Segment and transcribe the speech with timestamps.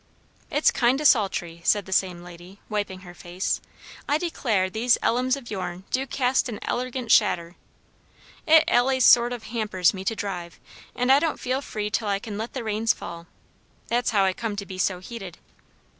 [0.49, 3.61] "It's kind o' sultry," said the same lady, wiping her face.
[4.09, 7.55] "I declare these ellums o' yourn do cast an elegant shadder.
[8.47, 10.59] It allays sort o' hampers me to drive,
[10.95, 13.27] and I don't feel free till I can let the reins fall;
[13.89, 15.37] that's how I come to be so heated.